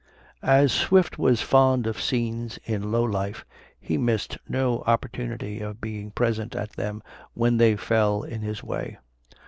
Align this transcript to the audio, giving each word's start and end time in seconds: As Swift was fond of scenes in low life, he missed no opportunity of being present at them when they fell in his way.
As 0.41 0.71
Swift 0.71 1.19
was 1.19 1.43
fond 1.43 1.85
of 1.85 2.01
scenes 2.01 2.57
in 2.65 2.91
low 2.91 3.03
life, 3.03 3.45
he 3.79 3.99
missed 3.99 4.39
no 4.49 4.81
opportunity 4.87 5.59
of 5.59 5.79
being 5.79 6.09
present 6.09 6.55
at 6.55 6.71
them 6.71 7.03
when 7.35 7.57
they 7.57 7.75
fell 7.75 8.23
in 8.23 8.41
his 8.41 8.63
way. 8.63 8.97